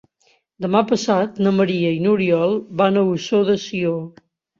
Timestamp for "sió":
3.65-3.93